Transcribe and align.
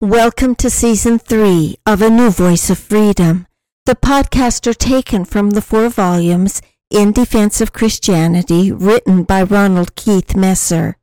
Welcome 0.00 0.54
to 0.56 0.70
season 0.70 1.18
three 1.18 1.76
of 1.84 2.02
A 2.02 2.08
New 2.08 2.30
Voice 2.30 2.70
of 2.70 2.78
Freedom. 2.78 3.48
The 3.84 3.96
podcasts 3.96 4.64
are 4.68 4.72
taken 4.72 5.24
from 5.24 5.50
the 5.50 5.60
four 5.60 5.88
volumes 5.88 6.62
In 6.88 7.10
Defense 7.10 7.60
of 7.60 7.72
Christianity, 7.72 8.70
written 8.70 9.24
by 9.24 9.42
Ronald 9.42 9.96
Keith 9.96 10.36
Messer. 10.36 10.98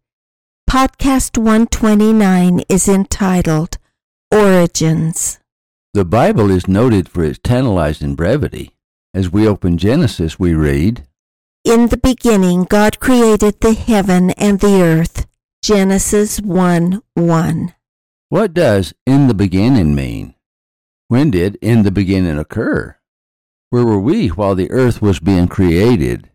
Podcast 0.70 1.38
129 1.38 2.62
is 2.70 2.88
entitled 2.88 3.78
Origins. 4.32 5.42
The 5.94 6.06
Bible 6.06 6.50
is 6.50 6.70
noted 6.70 7.10
for 7.10 7.26
its 7.26 7.40
tantalizing 7.44 8.16
brevity. 8.16 8.78
As 9.14 9.30
we 9.30 9.46
open 9.46 9.78
Genesis, 9.78 10.40
we 10.40 10.54
read, 10.54 11.06
In 11.66 11.90
the 11.90 11.98
beginning, 11.98 12.64
God 12.64 13.02
created 13.02 13.60
the 13.60 13.74
heaven 13.74 14.32
and 14.32 14.62
the 14.62 14.82
earth. 14.82 15.26
Genesis 15.62 16.40
1 16.40 17.02
1. 17.16 17.74
What 18.30 18.56
does 18.56 18.94
in 19.06 19.28
the 19.28 19.36
beginning 19.36 19.94
mean? 19.94 20.34
When 21.10 21.30
did 21.30 21.58
in 21.62 21.84
the 21.84 21.92
beginning 21.92 22.40
occur? 22.40 22.98
Where 23.70 23.86
were 23.86 24.00
we 24.00 24.30
while 24.30 24.56
the 24.56 24.72
earth 24.72 25.00
was 25.00 25.20
being 25.20 25.48
created? 25.48 26.32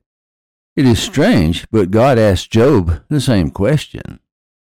It 0.76 0.86
is 0.86 1.02
strange, 1.02 1.66
but 1.72 1.90
God 1.90 2.16
asked 2.16 2.52
Job 2.52 3.02
the 3.08 3.20
same 3.20 3.50
question. 3.50 4.20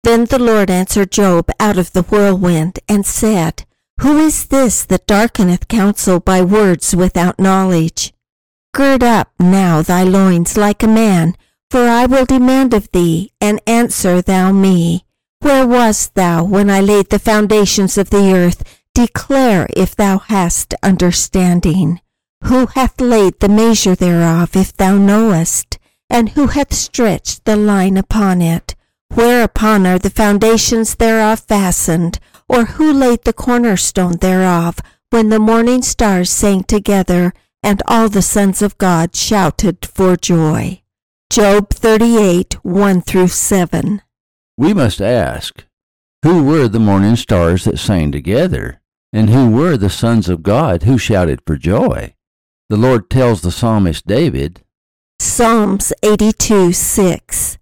Then 0.04 0.26
the 0.26 0.40
Lord 0.40 0.70
answered 0.72 1.12
Job 1.12 1.52
out 1.60 1.78
of 1.78 1.92
the 1.92 2.04
whirlwind 2.04 2.80
and 2.88 3.06
said, 3.06 3.66
Who 4.00 4.18
is 4.18 4.46
this 4.46 4.86
that 4.86 5.06
darkeneth 5.06 5.68
counsel 5.68 6.22
by 6.22 6.42
words 6.42 6.96
without 6.96 7.40
knowledge? 7.40 8.14
Gird 8.74 9.04
up 9.04 9.32
now 9.38 9.82
thy 9.82 10.04
loins 10.04 10.56
like 10.56 10.82
a 10.82 10.88
man, 10.88 11.36
for 11.70 11.88
I 11.88 12.06
will 12.06 12.26
demand 12.26 12.74
of 12.74 12.90
thee, 12.94 13.34
and 13.42 13.60
answer 13.68 14.22
thou 14.22 14.54
me. 14.54 15.06
Where 15.42 15.66
wast 15.66 16.14
thou 16.14 16.44
when 16.44 16.70
I 16.70 16.82
laid 16.82 17.10
the 17.10 17.18
foundations 17.18 17.98
of 17.98 18.12
the 18.12 18.32
earth? 18.34 18.64
Declare 18.94 19.68
if 19.76 19.96
thou 19.96 20.20
hast 20.20 20.76
understanding. 20.84 22.00
Who 22.44 22.68
hath 22.68 23.02
laid 23.02 23.40
the 23.40 23.50
measure 23.50 23.96
thereof, 23.96 24.56
if 24.56 24.76
thou 24.78 24.98
knowest? 24.98 25.80
And 26.12 26.30
who 26.30 26.48
hath 26.48 26.74
stretched 26.74 27.46
the 27.46 27.56
line 27.56 27.98
upon 27.98 28.42
it? 28.42 28.76
Whereupon 29.14 29.88
are 29.88 29.98
the 29.98 30.12
foundations 30.12 30.96
thereof 30.96 31.40
fastened? 31.40 32.20
Or 32.48 32.66
who 32.66 32.94
laid 32.94 33.24
the 33.24 33.34
cornerstone 33.34 34.18
thereof, 34.18 34.78
when 35.10 35.30
the 35.30 35.40
morning 35.40 35.82
stars 35.82 36.30
sang 36.30 36.64
together, 36.64 37.34
and 37.64 37.82
all 37.88 38.10
the 38.10 38.22
sons 38.22 38.62
of 38.62 38.78
God 38.78 39.16
shouted 39.16 39.86
for 39.86 40.16
joy? 40.18 40.82
Job 41.32 41.70
38, 41.70 42.64
1 42.64 43.02
through 43.02 43.30
7. 43.30 44.02
We 44.58 44.74
must 44.74 45.02
ask, 45.02 45.66
who 46.24 46.44
were 46.44 46.68
the 46.68 46.80
morning 46.80 47.16
stars 47.16 47.64
that 47.64 47.80
sang 47.80 48.12
together? 48.12 48.80
And 49.14 49.30
who 49.30 49.50
were 49.50 49.76
the 49.76 49.90
sons 49.90 50.30
of 50.30 50.44
God 50.44 50.84
who 50.84 50.98
shouted 50.98 51.42
for 51.46 51.58
joy? 51.58 52.14
The 52.70 52.78
Lord 52.78 53.10
tells 53.10 53.42
the 53.42 53.52
psalmist 53.52 54.08
David, 54.08 54.64
Psalms 55.20 55.94
82, 56.02 56.72
6. 56.72 57.58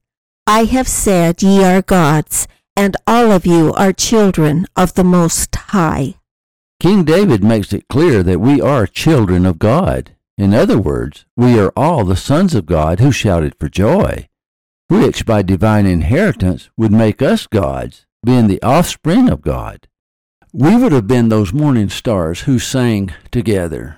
I 0.46 0.66
have 0.66 0.88
said, 0.88 1.42
Ye 1.42 1.64
are 1.64 1.82
gods, 1.82 2.48
and 2.76 2.96
all 3.08 3.32
of 3.32 3.46
you 3.46 3.74
are 3.74 3.92
children 3.92 4.66
of 4.76 4.94
the 4.94 5.04
Most 5.04 5.56
High. 5.56 6.16
King 6.80 7.04
David 7.04 7.44
makes 7.44 7.74
it 7.74 7.88
clear 7.90 8.24
that 8.24 8.40
we 8.40 8.62
are 8.62 8.88
children 8.88 9.46
of 9.46 9.60
God. 9.60 10.16
In 10.38 10.54
other 10.54 10.78
words, 10.78 11.26
we 11.36 11.60
are 11.60 11.74
all 11.76 12.06
the 12.06 12.16
sons 12.16 12.56
of 12.56 12.66
God 12.66 13.00
who 13.00 13.12
shouted 13.12 13.56
for 13.60 13.68
joy 13.68 14.29
which 14.90 15.24
by 15.24 15.44
divine 15.44 15.86
inheritance 15.86 16.70
would 16.76 16.92
make 16.92 17.22
us 17.22 17.46
gods, 17.46 18.08
being 18.26 18.48
the 18.48 18.62
offspring 18.64 19.30
of 19.30 19.42
God. 19.42 19.88
We 20.52 20.76
would 20.76 20.92
have 20.92 21.08
been 21.08 21.30
those 21.30 21.54
morning 21.54 21.90
stars 21.90 22.42
who 22.42 22.58
sang 22.58 23.14
together. 23.32 23.98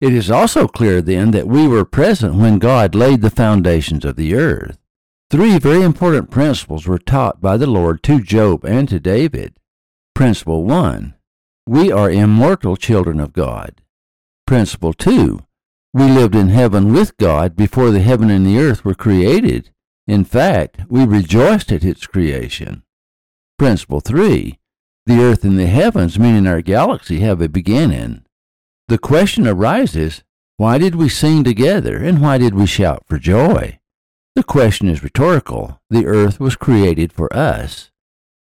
It 0.00 0.14
is 0.14 0.30
also 0.30 0.68
clear 0.68 1.02
then 1.02 1.32
that 1.32 1.48
we 1.48 1.66
were 1.66 1.84
present 1.84 2.36
when 2.36 2.60
God 2.60 2.94
laid 2.94 3.22
the 3.22 3.30
foundations 3.30 4.04
of 4.04 4.14
the 4.14 4.34
earth. 4.36 4.78
Three 5.30 5.58
very 5.58 5.82
important 5.82 6.30
principles 6.30 6.86
were 6.86 6.98
taught 6.98 7.40
by 7.40 7.56
the 7.56 7.66
Lord 7.66 8.02
to 8.04 8.20
Job 8.20 8.64
and 8.64 8.88
to 8.88 9.00
David. 9.00 9.58
Principle 10.14 10.62
1. 10.64 11.14
We 11.66 11.90
are 11.90 12.10
immortal 12.10 12.76
children 12.76 13.18
of 13.18 13.32
God. 13.32 13.82
Principle 14.46 14.92
2. 14.92 15.40
We 15.92 16.04
lived 16.04 16.36
in 16.36 16.48
heaven 16.48 16.92
with 16.92 17.16
God 17.16 17.56
before 17.56 17.90
the 17.90 18.00
heaven 18.00 18.30
and 18.30 18.46
the 18.46 18.58
earth 18.58 18.84
were 18.84 18.94
created 18.94 19.70
in 20.06 20.24
fact, 20.24 20.80
we 20.88 21.04
rejoiced 21.04 21.70
at 21.72 21.84
its 21.84 22.06
creation. 22.06 22.82
Principle 23.58 24.00
3. 24.00 24.58
The 25.06 25.20
earth 25.20 25.44
and 25.44 25.58
the 25.58 25.66
heavens, 25.66 26.18
meaning 26.18 26.46
our 26.46 26.62
galaxy, 26.62 27.20
have 27.20 27.40
a 27.40 27.48
beginning. 27.48 28.24
The 28.88 28.98
question 28.98 29.46
arises, 29.46 30.24
why 30.56 30.78
did 30.78 30.94
we 30.94 31.08
sing 31.08 31.44
together 31.44 31.96
and 31.96 32.20
why 32.20 32.38
did 32.38 32.54
we 32.54 32.66
shout 32.66 33.04
for 33.06 33.18
joy? 33.18 33.78
The 34.34 34.42
question 34.42 34.88
is 34.88 35.02
rhetorical. 35.02 35.80
The 35.90 36.06
earth 36.06 36.40
was 36.40 36.56
created 36.56 37.12
for 37.12 37.32
us. 37.34 37.90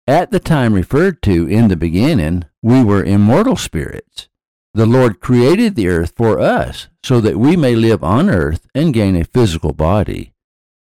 At 0.07 0.29
the 0.29 0.39
time 0.39 0.73
referred 0.73 1.23
to 1.23 1.47
in 1.47 1.67
the 1.67 1.75
beginning, 1.75 2.45
we 2.61 2.83
were 2.83 3.03
immortal 3.03 3.55
spirits. 3.55 4.27
The 4.75 4.85
Lord 4.85 5.19
created 5.19 5.75
the 5.75 5.87
earth 5.87 6.13
for 6.15 6.39
us 6.39 6.89
so 7.01 7.19
that 7.21 7.39
we 7.39 7.55
may 7.55 7.75
live 7.75 8.03
on 8.03 8.29
earth 8.29 8.67
and 8.75 8.93
gain 8.93 9.15
a 9.15 9.23
physical 9.23 9.73
body. 9.73 10.34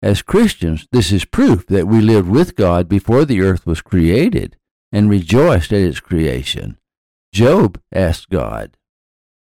As 0.03 0.23
Christians, 0.23 0.87
this 0.93 1.13
is 1.13 1.27
proof 1.27 1.67
that 1.67 1.87
we 1.87 2.01
lived 2.01 2.29
with 2.29 2.57
God 2.57 2.89
before 2.89 3.27
the 3.27 3.43
earth 3.43 3.67
was 3.67 3.83
created 3.83 4.57
and 4.91 5.11
rejoiced 5.11 5.73
at 5.73 5.81
its 5.83 6.01
creation. 6.01 6.79
Job 7.35 7.79
asked 7.93 8.31
God, 8.31 8.77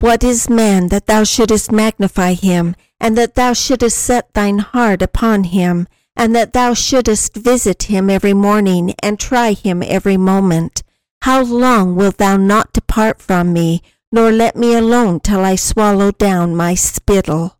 What 0.00 0.22
is 0.22 0.50
man 0.50 0.88
that 0.88 1.06
thou 1.06 1.24
shouldest 1.24 1.72
magnify 1.72 2.34
him, 2.34 2.76
and 3.00 3.16
that 3.16 3.36
thou 3.36 3.54
shouldest 3.54 3.98
set 3.98 4.34
thine 4.34 4.58
heart 4.58 5.00
upon 5.00 5.44
him, 5.44 5.88
and 6.14 6.36
that 6.36 6.52
thou 6.52 6.74
shouldest 6.74 7.34
visit 7.34 7.84
him 7.84 8.10
every 8.10 8.34
morning, 8.34 8.94
and 9.02 9.18
try 9.18 9.52
him 9.52 9.82
every 9.82 10.18
moment? 10.18 10.82
How 11.22 11.42
long 11.42 11.96
wilt 11.96 12.18
thou 12.18 12.36
not 12.36 12.74
depart 12.74 13.22
from 13.22 13.54
me, 13.54 13.82
nor 14.12 14.30
let 14.30 14.56
me 14.56 14.74
alone 14.74 15.20
till 15.20 15.40
I 15.40 15.56
swallow 15.56 16.10
down 16.12 16.54
my 16.54 16.74
spittle? 16.74 17.56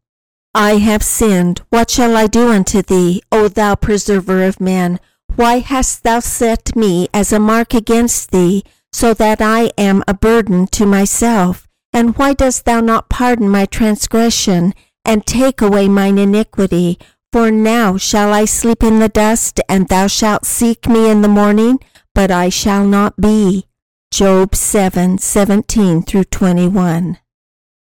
I 0.55 0.78
have 0.78 1.03
sinned. 1.05 1.62
What 1.71 1.91
shall 1.91 2.16
I 2.16 2.27
do 2.27 2.50
unto 2.50 2.83
thee, 2.83 3.22
O 3.31 3.47
thou 3.49 3.77
preserver 3.77 4.43
of 4.43 4.61
men? 4.61 4.99
Why 5.37 5.59
hast 5.61 6.03
thou 6.03 6.19
set 6.19 6.75
me 6.75 7.09
as 7.15 7.33
a 7.33 7.38
mark 7.38 7.72
against 7.72 8.33
thee, 8.33 8.65
so 8.93 9.15
that 9.15 9.41
I 9.41 9.71
am 9.78 10.03
a 10.09 10.15
burden 10.15 10.66
to 10.69 10.87
myself? 10.87 11.69
And 11.93 12.16
why 12.16 12.34
dost 12.34 12.65
thou 12.65 12.81
not 12.81 13.09
pardon 13.09 13.49
my 13.49 13.65
transgression, 13.66 14.75
and 15.05 15.25
take 15.25 15.62
away 15.62 15.88
mine 15.88 16.19
iniquity? 16.19 16.99
For 17.32 17.52
now 17.52 17.97
shall 17.97 18.32
I 18.32 18.44
sleep 18.44 18.82
in 18.82 18.99
the 18.99 19.08
dust, 19.08 19.61
and 19.69 19.88
thou 19.88 20.08
shalt 20.08 20.44
seek 20.44 20.88
me 20.88 21.08
in 21.08 21.23
the 21.23 21.29
morning, 21.29 21.79
but 22.12 22.32
I 22.32 22.49
shall 22.49 22.85
not 22.85 23.20
be. 23.20 23.67
Job 24.11 24.56
7 24.56 25.19
17 25.19 26.02
through 26.02 26.25
21. 26.25 27.19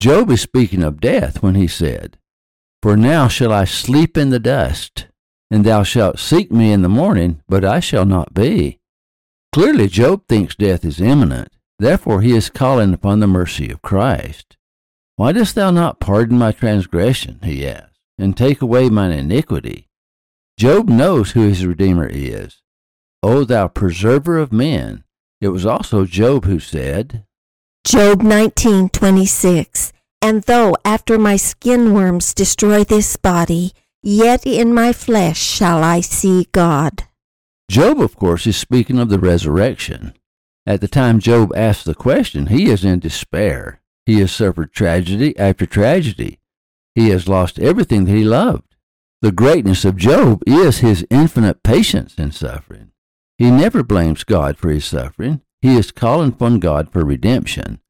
Job 0.02 0.30
is 0.30 0.42
speaking 0.42 0.84
of 0.84 1.00
death 1.00 1.42
when 1.42 1.56
he 1.56 1.68
said, 1.68 2.19
for 2.82 2.96
now 2.96 3.28
shall 3.28 3.52
I 3.52 3.66
sleep 3.66 4.18
in 4.18 4.30
the 4.30 4.40
dust, 4.40 5.08
and 5.52 5.66
thou 5.66 5.84
shalt 5.84 6.20
seek 6.20 6.52
me 6.52 6.72
in 6.72 6.82
the 6.82 6.90
morning, 6.90 7.42
but 7.48 7.66
I 7.66 7.80
shall 7.80 8.06
not 8.06 8.34
be. 8.34 8.80
Clearly, 9.54 9.88
Job 9.88 10.28
thinks 10.28 10.56
death 10.56 10.86
is 10.86 11.02
imminent. 11.02 11.50
Therefore, 11.80 12.22
he 12.22 12.36
is 12.36 12.50
calling 12.50 12.94
upon 12.94 13.20
the 13.20 13.28
mercy 13.28 13.70
of 13.70 13.82
Christ. 13.82 14.58
Why 15.16 15.32
dost 15.32 15.56
thou 15.56 15.72
not 15.72 16.00
pardon 16.00 16.38
my 16.38 16.52
transgression, 16.52 17.40
he 17.44 17.68
asks, 17.68 18.00
and 18.18 18.36
take 18.36 18.62
away 18.62 18.90
mine 18.90 19.12
iniquity? 19.12 19.88
Job 20.58 20.90
knows 20.90 21.32
who 21.32 21.42
his 21.42 21.66
Redeemer 21.66 22.08
is. 22.08 22.62
O 23.24 23.44
thou 23.44 23.68
preserver 23.68 24.38
of 24.38 24.54
men! 24.54 25.04
It 25.42 25.50
was 25.50 25.66
also 25.66 26.06
Job 26.06 26.46
who 26.46 26.60
said, 26.60 27.26
Job 27.86 28.22
19:26 28.22 29.94
and 30.22 30.44
though 30.44 30.76
after 30.84 31.18
my 31.18 31.36
skin 31.36 31.94
worms 31.94 32.34
destroy 32.34 32.84
this 32.84 33.16
body, 33.16 33.74
yet 34.02 34.46
in 34.46 34.74
my 34.74 34.94
flesh 34.94 35.40
shall 35.40 35.84
I 35.84 36.02
see 36.02 36.48
God. 36.52 37.04
Job, 37.70 38.02
of 38.02 38.16
course, 38.16 38.48
is 38.48 38.58
speaking 38.58 38.98
of 38.98 39.10
the 39.10 39.20
resurrection. 39.20 40.14
At 40.66 40.82
the 40.82 40.88
time 40.88 41.20
Job 41.20 41.54
asks 41.56 41.84
the 41.84 41.96
question, 41.96 42.48
he 42.48 42.70
is 42.70 42.84
in 42.84 43.00
despair. 43.00 43.82
He 44.06 44.20
has 44.20 44.32
suffered 44.32 44.74
tragedy 44.74 45.38
after 45.38 45.66
tragedy. 45.66 46.40
He 46.96 47.10
has 47.10 47.28
lost 47.28 47.60
everything 47.60 48.06
that 48.06 48.16
he 48.16 48.24
loved. 48.24 48.76
The 49.22 49.32
greatness 49.32 49.86
of 49.86 49.98
Job 49.98 50.42
is 50.48 50.80
his 50.80 51.06
infinite 51.12 51.62
patience 51.62 52.16
in 52.18 52.32
suffering. 52.32 52.92
He 53.38 53.52
never 53.52 53.84
blames 53.84 54.24
God 54.24 54.58
for 54.58 54.70
his 54.70 54.86
suffering. 54.86 55.42
He 55.62 55.76
is 55.78 55.92
calling 55.92 56.30
upon 56.30 56.60
God 56.60 56.92
for 56.92 57.06
redemption. 57.06 57.82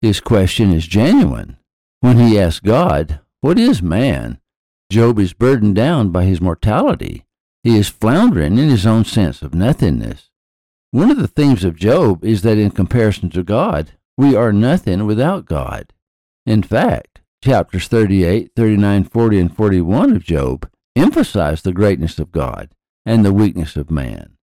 His 0.00 0.20
question 0.20 0.72
is 0.72 0.86
genuine. 0.86 1.57
When 2.00 2.18
he 2.18 2.38
asks 2.38 2.60
God, 2.60 3.20
What 3.40 3.58
is 3.58 3.82
man? 3.82 4.38
Job 4.90 5.18
is 5.18 5.32
burdened 5.32 5.74
down 5.74 6.10
by 6.10 6.24
his 6.24 6.40
mortality. 6.40 7.24
He 7.64 7.76
is 7.76 7.88
floundering 7.88 8.56
in 8.56 8.68
his 8.68 8.86
own 8.86 9.04
sense 9.04 9.42
of 9.42 9.54
nothingness. 9.54 10.30
One 10.92 11.10
of 11.10 11.18
the 11.18 11.28
themes 11.28 11.64
of 11.64 11.76
Job 11.76 12.24
is 12.24 12.42
that 12.42 12.56
in 12.56 12.70
comparison 12.70 13.30
to 13.30 13.42
God, 13.42 13.92
we 14.16 14.34
are 14.34 14.52
nothing 14.52 15.06
without 15.06 15.44
God. 15.44 15.92
In 16.46 16.62
fact, 16.62 17.20
chapters 17.44 17.88
38, 17.88 18.52
39, 18.54 19.04
40, 19.04 19.38
and 19.38 19.56
41 19.56 20.16
of 20.16 20.24
Job 20.24 20.70
emphasize 20.96 21.62
the 21.62 21.72
greatness 21.72 22.18
of 22.18 22.32
God 22.32 22.70
and 23.04 23.24
the 23.24 23.32
weakness 23.32 23.76
of 23.76 23.90
man. 23.90 24.36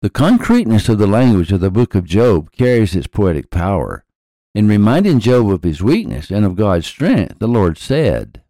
The 0.00 0.10
concreteness 0.10 0.88
of 0.88 0.98
the 0.98 1.06
language 1.06 1.52
of 1.52 1.60
the 1.60 1.70
book 1.70 1.94
of 1.94 2.04
Job 2.04 2.52
carries 2.52 2.94
its 2.94 3.06
poetic 3.06 3.50
power. 3.50 4.04
In 4.54 4.68
reminding 4.68 5.18
Job 5.18 5.50
of 5.50 5.64
his 5.64 5.82
weakness 5.82 6.30
and 6.30 6.44
of 6.44 6.54
God's 6.54 6.86
strength, 6.86 7.40
the 7.40 7.48
Lord 7.48 7.76
said, 7.76 8.40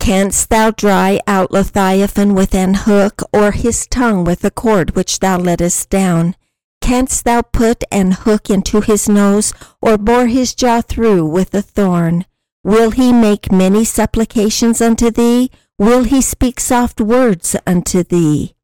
Canst 0.00 0.48
thou 0.48 0.70
dry 0.70 1.20
out 1.26 1.50
Leviathan 1.50 2.34
with 2.34 2.54
an 2.54 2.72
hook, 2.72 3.20
or 3.30 3.50
his 3.50 3.86
tongue 3.86 4.24
with 4.24 4.42
a 4.42 4.50
cord 4.50 4.96
which 4.96 5.18
thou 5.18 5.36
lettest 5.36 5.90
down? 5.90 6.34
Canst 6.80 7.26
thou 7.26 7.42
put 7.42 7.84
an 7.92 8.12
hook 8.12 8.48
into 8.48 8.80
his 8.80 9.06
nose, 9.06 9.52
or 9.82 9.98
bore 9.98 10.28
his 10.28 10.54
jaw 10.54 10.80
through 10.80 11.26
with 11.26 11.52
a 11.54 11.60
thorn? 11.60 12.24
Will 12.64 12.90
he 12.92 13.12
make 13.12 13.52
many 13.52 13.84
supplications 13.84 14.80
unto 14.80 15.10
thee? 15.10 15.50
Will 15.78 16.04
he 16.04 16.22
speak 16.22 16.58
soft 16.58 17.02
words 17.02 17.54
unto 17.66 18.02
thee? 18.02 18.54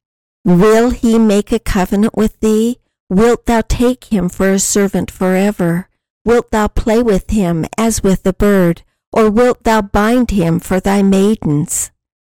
Will 0.46 0.90
he 0.90 1.18
make 1.18 1.52
a 1.52 1.58
covenant 1.58 2.16
with 2.16 2.40
thee? 2.40 2.78
Wilt 3.10 3.44
thou 3.44 3.60
take 3.60 4.04
him 4.04 4.30
for 4.30 4.50
a 4.50 4.58
servant 4.58 5.10
forever? 5.10 5.88
Wilt 6.26 6.50
thou 6.50 6.68
play 6.68 7.02
with 7.02 7.30
him 7.30 7.64
as 7.78 8.02
with 8.02 8.26
a 8.26 8.34
bird? 8.34 8.82
or 9.16 9.30
wilt 9.30 9.64
thou 9.64 9.80
bind 9.80 10.30
him 10.30 10.60
for 10.60 10.78
thy 10.78 11.02
maidens? 11.02 11.90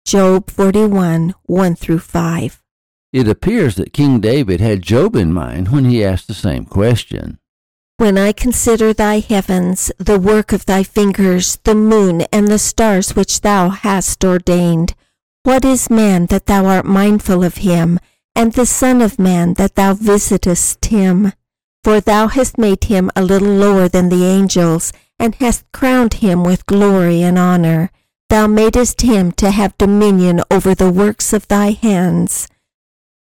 Job 0.06 0.52
41, 0.52 1.34
1 1.44 1.76
through 1.76 2.00
5. 2.00 2.62
It 3.12 3.28
appears 3.28 3.76
that 3.76 3.94
King 3.94 4.20
David 4.20 4.62
had 4.62 4.84
Job 4.84 5.16
in 5.16 5.34
mind 5.34 5.70
when 5.70 5.86
he 5.86 6.04
asked 6.04 6.28
the 6.28 6.36
same 6.36 6.66
question. 6.66 7.40
When 7.98 8.16
I 8.16 8.32
consider 8.32 8.94
thy 8.94 9.20
heavens, 9.20 9.92
the 9.98 10.20
work 10.20 10.54
of 10.54 10.68
thy 10.68 10.84
fingers, 10.84 11.58
the 11.64 11.74
moon 11.74 12.22
and 12.32 12.48
the 12.48 12.60
stars 12.60 13.16
which 13.16 13.42
thou 13.42 13.70
hast 13.70 14.24
ordained, 14.24 14.94
what 15.42 15.66
is 15.66 15.90
man 15.90 16.28
that 16.28 16.46
thou 16.46 16.68
art 16.68 16.86
mindful 16.86 17.44
of 17.44 17.58
him, 17.58 18.00
and 18.36 18.54
the 18.54 18.68
Son 18.68 19.02
of 19.02 19.18
Man 19.18 19.56
that 19.56 19.74
thou 19.74 19.96
visitest 19.96 20.86
him? 20.86 21.32
For 21.88 22.02
thou 22.02 22.28
hast 22.28 22.58
made 22.58 22.84
him 22.84 23.10
a 23.16 23.24
little 23.24 23.48
lower 23.48 23.88
than 23.88 24.10
the 24.10 24.26
angels, 24.26 24.92
and 25.18 25.34
hast 25.36 25.64
crowned 25.72 26.16
him 26.16 26.44
with 26.44 26.66
glory 26.66 27.22
and 27.22 27.40
honor. 27.40 27.92
Thou 28.30 28.46
madest 28.46 29.04
him 29.04 29.32
to 29.38 29.52
have 29.52 29.78
dominion 29.78 30.42
over 30.52 30.76
the 30.76 30.92
works 30.92 31.32
of 31.32 31.48
thy 31.48 31.72
hands. 31.72 32.50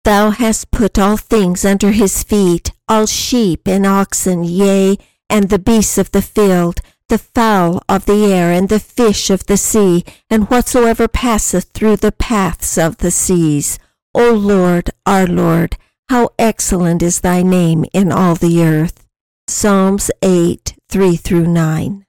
Thou 0.04 0.30
hast 0.30 0.70
put 0.70 1.00
all 1.00 1.18
things 1.18 1.66
under 1.66 1.94
his 1.94 2.22
feet, 2.22 2.72
all 2.88 3.08
sheep 3.08 3.68
and 3.68 3.88
oxen, 3.88 4.44
yea, 4.44 5.00
and 5.32 5.50
the 5.50 5.58
beasts 5.58 5.98
of 5.98 6.12
the 6.12 6.22
field, 6.22 6.80
the 7.10 7.18
fowl 7.18 7.82
of 7.90 8.06
the 8.06 8.32
air, 8.32 8.52
and 8.52 8.70
the 8.70 8.80
fish 8.80 9.32
of 9.32 9.48
the 9.48 9.58
sea, 9.58 10.06
and 10.30 10.48
whatsoever 10.52 11.08
passeth 11.08 11.72
through 11.74 11.96
the 11.96 12.12
paths 12.12 12.78
of 12.78 12.98
the 12.98 13.10
seas. 13.10 13.80
O 14.14 14.32
Lord, 14.32 14.92
our 15.08 15.26
Lord, 15.26 15.76
how 16.10 16.30
excellent 16.38 17.02
is 17.02 17.22
thy 17.22 17.42
name 17.42 17.86
in 17.94 18.12
all 18.12 18.36
the 18.36 18.64
earth. 18.64 19.06
Psalms 19.48 20.12
8, 20.22 20.76
3 20.90 21.16
through 21.16 21.48
9. 21.48 22.06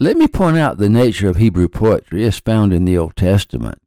Let 0.00 0.16
me 0.16 0.28
point 0.28 0.56
out 0.56 0.78
the 0.78 0.88
nature 0.88 1.28
of 1.28 1.36
Hebrew 1.36 1.68
poetry 1.68 2.24
as 2.24 2.38
found 2.38 2.72
in 2.72 2.84
the 2.84 2.96
Old 2.96 3.16
Testament. 3.16 3.80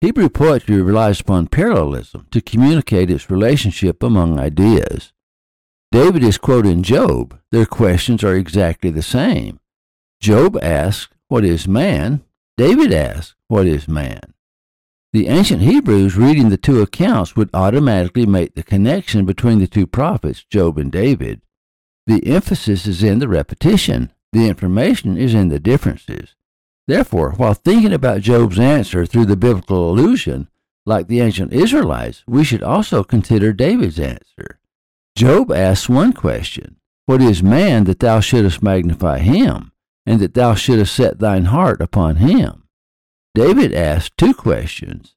Hebrew 0.00 0.28
poetry 0.28 0.82
relies 0.82 1.20
upon 1.20 1.46
parallelism 1.46 2.26
to 2.30 2.40
communicate 2.40 3.10
its 3.10 3.30
relationship 3.30 4.02
among 4.02 4.40
ideas. 4.40 5.12
David 5.92 6.24
is 6.24 6.38
quoting 6.38 6.82
Job. 6.82 7.38
Their 7.52 7.66
questions 7.66 8.24
are 8.24 8.34
exactly 8.34 8.90
the 8.90 9.02
same. 9.02 9.60
Job 10.20 10.58
asks, 10.62 11.12
What 11.28 11.44
is 11.44 11.68
man? 11.68 12.24
David 12.56 12.92
asks, 12.92 13.34
What 13.48 13.66
is 13.66 13.86
man? 13.86 14.31
The 15.12 15.28
ancient 15.28 15.60
Hebrews 15.60 16.16
reading 16.16 16.48
the 16.48 16.56
two 16.56 16.80
accounts 16.80 17.36
would 17.36 17.50
automatically 17.52 18.24
make 18.24 18.54
the 18.54 18.62
connection 18.62 19.26
between 19.26 19.58
the 19.58 19.66
two 19.66 19.86
prophets, 19.86 20.42
Job 20.44 20.78
and 20.78 20.90
David. 20.90 21.42
The 22.06 22.26
emphasis 22.26 22.86
is 22.86 23.02
in 23.02 23.18
the 23.18 23.28
repetition. 23.28 24.10
The 24.32 24.48
information 24.48 25.18
is 25.18 25.34
in 25.34 25.50
the 25.50 25.60
differences. 25.60 26.34
Therefore, 26.86 27.32
while 27.32 27.52
thinking 27.52 27.92
about 27.92 28.22
Job's 28.22 28.58
answer 28.58 29.04
through 29.04 29.26
the 29.26 29.36
biblical 29.36 29.90
allusion, 29.90 30.48
like 30.86 31.08
the 31.08 31.20
ancient 31.20 31.52
Israelites, 31.52 32.24
we 32.26 32.42
should 32.42 32.62
also 32.62 33.04
consider 33.04 33.52
David's 33.52 34.00
answer. 34.00 34.58
Job 35.14 35.52
asks 35.52 35.90
one 35.90 36.14
question 36.14 36.76
What 37.04 37.20
is 37.20 37.42
man 37.42 37.84
that 37.84 38.00
thou 38.00 38.20
shouldest 38.20 38.62
magnify 38.62 39.18
him, 39.18 39.72
and 40.06 40.20
that 40.20 40.32
thou 40.32 40.54
shouldest 40.54 40.94
set 40.94 41.18
thine 41.18 41.44
heart 41.44 41.82
upon 41.82 42.16
him? 42.16 42.61
David 43.34 43.72
asks 43.72 44.10
two 44.16 44.34
questions 44.34 45.14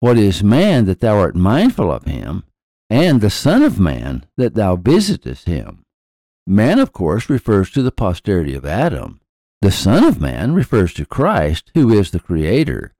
What 0.00 0.18
is 0.18 0.42
man 0.42 0.84
that 0.84 1.00
thou 1.00 1.16
art 1.16 1.34
mindful 1.34 1.90
of 1.90 2.04
him, 2.04 2.44
and 2.90 3.20
the 3.20 3.30
Son 3.30 3.62
of 3.62 3.80
Man 3.80 4.26
that 4.36 4.54
thou 4.54 4.76
visitest 4.76 5.46
him? 5.46 5.84
Man, 6.46 6.78
of 6.78 6.92
course, 6.92 7.30
refers 7.30 7.70
to 7.70 7.82
the 7.82 7.92
posterity 7.92 8.54
of 8.54 8.66
Adam. 8.66 9.20
The 9.62 9.70
Son 9.70 10.04
of 10.04 10.20
Man 10.20 10.52
refers 10.52 10.92
to 10.94 11.06
Christ, 11.06 11.70
who 11.74 11.90
is 11.98 12.10
the 12.10 12.20
Creator. 12.20 12.92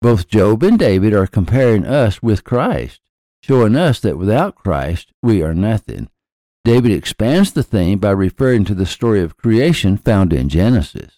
Both 0.00 0.28
Job 0.28 0.62
and 0.62 0.78
David 0.78 1.12
are 1.12 1.26
comparing 1.26 1.84
us 1.84 2.22
with 2.22 2.44
Christ, 2.44 3.00
showing 3.42 3.74
us 3.74 3.98
that 4.00 4.18
without 4.18 4.54
Christ 4.54 5.12
we 5.22 5.42
are 5.42 5.54
nothing. 5.54 6.08
David 6.64 6.92
expands 6.92 7.52
the 7.52 7.64
theme 7.64 7.98
by 7.98 8.10
referring 8.10 8.64
to 8.66 8.74
the 8.74 8.86
story 8.86 9.22
of 9.22 9.36
creation 9.36 9.96
found 9.96 10.32
in 10.32 10.48
Genesis. 10.48 11.17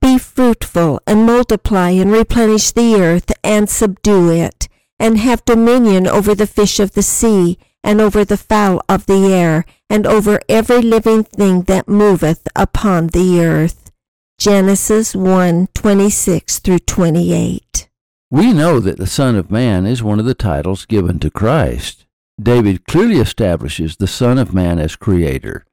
Be 0.00 0.18
fruitful, 0.18 1.00
and 1.06 1.26
multiply, 1.26 1.90
and 1.90 2.10
replenish 2.12 2.70
the 2.70 2.96
earth, 2.96 3.32
and 3.42 3.68
subdue 3.68 4.30
it, 4.30 4.68
and 4.98 5.18
have 5.18 5.44
dominion 5.44 6.06
over 6.06 6.34
the 6.34 6.46
fish 6.46 6.80
of 6.80 6.92
the 6.92 7.02
sea, 7.02 7.58
and 7.82 8.00
over 8.00 8.24
the 8.24 8.36
fowl 8.36 8.82
of 8.88 9.06
the 9.06 9.32
air, 9.32 9.64
and 9.90 10.06
over 10.06 10.40
every 10.48 10.82
living 10.82 11.24
thing 11.24 11.62
that 11.62 11.88
moveth 11.88 12.46
upon 12.54 13.08
the 13.08 13.40
earth. 13.40 13.90
Genesis 14.38 15.16
1 15.16 15.68
26 15.74 16.60
through 16.60 16.78
28. 16.78 17.88
We 18.30 18.52
know 18.52 18.78
that 18.78 18.98
the 18.98 19.06
Son 19.06 19.36
of 19.36 19.50
Man 19.50 19.86
is 19.86 20.02
one 20.02 20.20
of 20.20 20.26
the 20.26 20.34
titles 20.34 20.84
given 20.84 21.18
to 21.20 21.30
Christ. 21.30 22.06
David 22.40 22.86
clearly 22.86 23.16
establishes 23.16 23.96
the 23.96 24.06
Son 24.06 24.38
of 24.38 24.54
Man 24.54 24.78
as 24.78 24.94
Creator. 24.94 25.64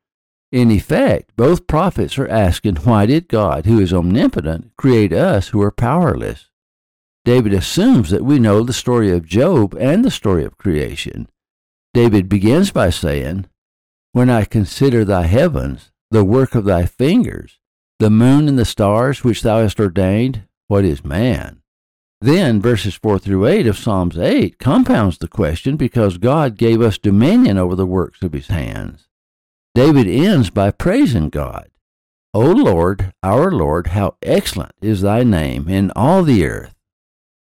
In 0.56 0.72
effect, 0.72 1.36
both 1.36 1.68
prophets 1.68 2.18
are 2.18 2.30
asking 2.30 2.78
why 2.78 3.08
did 3.08 3.28
God, 3.28 3.66
who 3.66 3.78
is 3.78 3.92
omnipotent, 3.92 4.72
create 4.78 5.12
us 5.12 5.50
who 5.50 5.62
are 5.62 5.70
powerless? 5.70 6.50
David 7.26 7.52
assumes 7.54 8.10
that 8.12 8.24
we 8.24 8.40
know 8.40 8.64
the 8.64 8.72
story 8.72 9.12
of 9.12 9.26
Job 9.26 9.76
and 9.78 10.06
the 10.06 10.10
story 10.10 10.46
of 10.46 10.58
creation. 10.58 11.28
David 11.94 12.30
begins 12.30 12.72
by 12.72 12.90
saying, 12.90 13.48
When 14.14 14.30
I 14.30 14.46
consider 14.46 15.04
thy 15.04 15.24
heavens, 15.24 15.92
the 16.10 16.24
work 16.24 16.56
of 16.56 16.64
thy 16.64 16.86
fingers, 16.86 17.60
the 18.00 18.10
moon 18.10 18.48
and 18.48 18.58
the 18.58 18.64
stars 18.64 19.26
which 19.26 19.42
thou 19.42 19.60
hast 19.60 19.78
ordained, 19.78 20.44
what 20.70 20.86
is 20.86 21.04
man? 21.04 21.62
Then 22.22 22.62
verses 22.62 22.96
4 22.96 23.20
through 23.20 23.48
8 23.48 23.68
of 23.68 23.78
Psalms 23.78 24.18
8 24.18 24.58
compounds 24.58 25.18
the 25.18 25.28
question 25.28 25.76
because 25.76 26.18
God 26.18 26.56
gave 26.56 26.80
us 26.80 26.98
dominion 26.98 27.58
over 27.58 27.76
the 27.76 27.86
works 27.86 28.22
of 28.22 28.32
his 28.32 28.48
hands. 28.48 29.10
David 29.76 30.08
ends 30.08 30.50
by 30.50 30.72
praising 30.72 31.28
God. 31.28 31.68
O 32.34 32.50
Lord, 32.50 33.12
our 33.22 33.52
Lord, 33.52 33.88
how 33.88 34.16
excellent 34.22 34.72
is 34.82 35.02
thy 35.02 35.24
name 35.24 35.68
in 35.68 35.92
all 35.98 36.24
the 36.24 36.46
earth. 36.46 36.74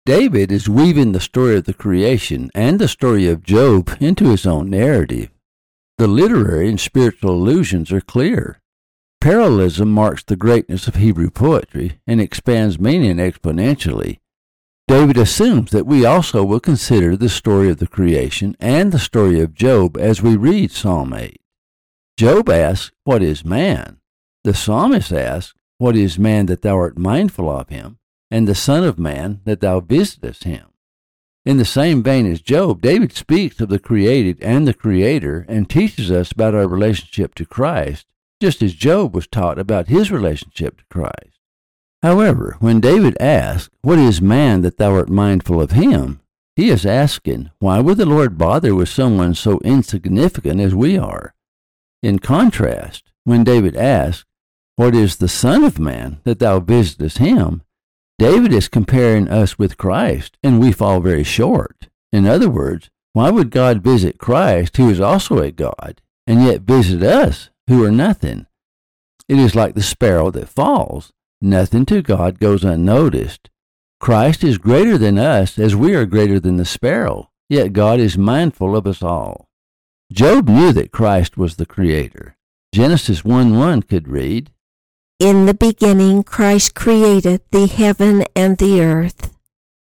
David 0.07 0.51
is 0.51 0.67
weaving 0.67 1.13
the 1.13 1.21
story 1.21 1.59
of 1.59 1.65
the 1.65 1.75
creation 1.75 2.51
and 2.55 2.79
the 2.79 2.89
story 2.89 3.29
of 3.29 3.43
Job 3.43 3.95
into 4.01 4.31
his 4.31 4.47
own 4.47 4.71
narrative. 4.71 5.29
The 5.99 6.07
literary 6.07 6.71
and 6.71 6.81
spiritual 6.81 7.33
allusions 7.33 7.93
are 7.93 8.01
clear. 8.01 8.59
Parallelism 9.21 9.93
marks 9.93 10.25
the 10.25 10.35
greatness 10.35 10.89
of 10.89 10.95
Hebrew 10.95 11.29
poetry 11.29 12.01
and 12.07 12.23
expands 12.23 12.81
meaning 12.81 13.19
exponentially. 13.19 14.21
David 14.89 15.19
assumes 15.19 15.73
that 15.73 15.87
we 15.87 16.07
also 16.07 16.43
will 16.43 16.61
consider 16.61 17.19
the 17.19 17.29
story 17.29 17.69
of 17.69 17.81
the 17.81 17.87
creation 17.87 18.57
and 18.61 18.93
the 18.93 18.99
story 18.99 19.41
of 19.41 19.53
Job 19.53 19.99
as 19.99 20.23
we 20.23 20.37
read 20.37 20.71
Psalm 20.71 21.13
8. 21.13 21.39
Job 22.17 22.49
asks, 22.49 22.93
What 23.03 23.25
is 23.25 23.45
man? 23.45 23.99
The 24.45 24.55
psalmist 24.55 25.13
asks, 25.13 25.53
What 25.79 25.97
is 25.97 26.17
man 26.17 26.47
that 26.47 26.63
thou 26.63 26.77
art 26.77 26.97
mindful 26.97 27.51
of 27.51 27.71
him? 27.71 27.99
And 28.31 28.47
the 28.47 28.55
Son 28.55 28.85
of 28.85 29.01
Man 29.01 29.41
that 29.45 29.61
thou 29.61 29.81
visitest 29.81 30.45
him? 30.45 30.67
In 31.45 31.57
the 31.57 31.65
same 31.65 32.05
vein 32.05 32.31
as 32.31 32.41
Job, 32.41 32.81
David 32.81 33.13
speaks 33.13 33.61
of 33.61 33.69
the 33.69 33.81
created 33.81 34.41
and 34.41 34.67
the 34.67 34.75
Creator 34.75 35.45
and 35.49 35.69
teaches 35.69 36.13
us 36.13 36.31
about 36.31 36.55
our 36.55 36.69
relationship 36.69 37.35
to 37.35 37.45
Christ, 37.45 38.07
just 38.41 38.63
as 38.63 38.75
Job 38.75 39.13
was 39.13 39.27
taught 39.27 39.59
about 39.59 39.89
his 39.89 40.13
relationship 40.13 40.79
to 40.79 40.85
Christ. 40.91 41.41
However, 42.01 42.57
when 42.61 42.81
David 42.81 43.17
asks, 43.21 43.71
What 43.83 43.99
is 43.99 44.23
man 44.23 44.61
that 44.63 44.79
thou 44.79 44.93
art 44.95 45.09
mindful 45.09 45.61
of 45.61 45.73
him? 45.73 46.21
he 46.55 46.71
is 46.71 46.87
asking, 46.87 47.51
Why 47.59 47.81
would 47.81 47.97
the 47.97 48.07
Lord 48.07 48.39
bother 48.39 48.73
with 48.73 48.89
someone 48.89 49.35
so 49.35 49.59
insignificant 49.65 50.61
as 50.61 50.77
we 50.77 50.97
are? 50.97 51.34
In 52.05 52.19
contrast, 52.19 53.13
when 53.25 53.45
David 53.45 53.75
asks, 53.75 54.27
What 54.77 54.95
is 54.95 55.17
the 55.17 55.27
Son 55.27 55.65
of 55.65 55.79
Man 55.79 56.21
that 56.25 56.39
thou 56.39 56.61
visitest 56.61 57.17
him? 57.17 57.63
David 58.19 58.53
is 58.53 58.69
comparing 58.69 59.27
us 59.27 59.59
with 59.59 59.79
Christ, 59.79 60.37
and 60.43 60.61
we 60.61 60.71
fall 60.71 61.01
very 61.01 61.25
short. 61.25 61.89
In 62.13 62.27
other 62.27 62.51
words, 62.51 62.91
why 63.15 63.31
would 63.31 63.49
God 63.49 63.83
visit 63.83 64.19
Christ, 64.19 64.77
who 64.77 64.91
is 64.91 65.01
also 65.01 65.39
a 65.39 65.51
God, 65.51 66.03
and 66.27 66.45
yet 66.45 66.61
visit 66.61 67.03
us, 67.03 67.49
who 67.69 67.83
are 67.83 67.91
nothing? 67.91 68.45
It 69.27 69.39
is 69.39 69.55
like 69.55 69.75
the 69.75 69.83
sparrow 69.83 70.31
that 70.33 70.51
falls. 70.51 71.11
Nothing 71.41 71.87
to 71.87 72.03
God 72.03 72.39
goes 72.39 72.65
unnoticed. 72.65 73.49
Christ 73.99 74.45
is 74.45 74.59
greater 74.59 74.99
than 74.99 75.17
us 75.19 75.59
as 75.59 75.75
we 75.75 75.95
are 75.95 76.05
greater 76.05 76.39
than 76.39 76.59
the 76.59 76.67
sparrow, 76.67 77.31
yet 77.49 77.73
God 77.73 77.99
is 77.99 78.19
mindful 78.19 78.77
of 78.77 78.87
us 78.87 79.03
all. 79.03 79.49
Job 80.15 80.49
knew 80.49 80.73
that 80.73 80.93
Christ 80.93 81.37
was 81.37 81.57
the 81.57 81.67
Creator. 81.67 82.37
Genesis 82.73 83.25
1 83.25 83.59
1 83.59 83.83
could 83.83 84.07
read, 84.07 84.53
in 85.19 85.47
the 85.47 85.55
beginning, 85.55 86.23
Christ 86.23 86.77
created 86.77 87.41
the 87.51 87.67
heaven 87.67 88.25
and 88.37 88.57
the 88.57 88.81
earth. 88.81 89.37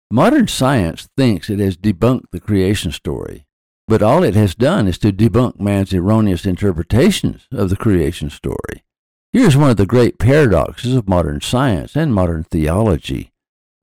Modern 0.09 0.47
science 0.47 1.07
thinks 1.15 1.51
it 1.51 1.59
has 1.59 1.77
debunked 1.77 2.31
the 2.31 2.39
creation 2.39 2.91
story, 2.91 3.45
but 3.87 4.01
all 4.01 4.23
it 4.23 4.33
has 4.33 4.55
done 4.55 4.87
is 4.87 4.97
to 4.99 5.11
debunk 5.11 5.59
man's 5.59 5.93
erroneous 5.93 6.47
interpretations 6.47 7.47
of 7.51 7.69
the 7.69 7.77
creation 7.77 8.31
story. 8.31 8.83
Here's 9.31 9.55
one 9.55 9.69
of 9.69 9.77
the 9.77 9.85
great 9.85 10.17
paradoxes 10.17 10.95
of 10.95 11.07
modern 11.07 11.41
science 11.41 11.95
and 11.95 12.11
modern 12.11 12.43
theology. 12.43 13.33